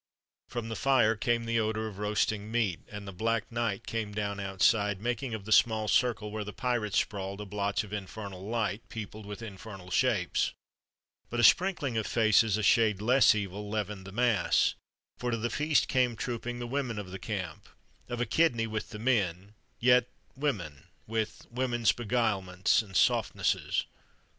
[0.47, 4.39] From the fire came the odor of roasting meat, and the black night came down
[4.39, 8.81] outside, making of the small circle where the pirates sprawled a blotch of infernal light,
[8.89, 10.53] peopled with infernal shapes.
[11.29, 14.73] But a sprinkling of faces a shade less evil leavened the mass;
[15.19, 17.69] for to the feast came trooping the women of the camp:
[18.09, 23.85] of a kidney with the men yet women, with women's beguilements and softnesses.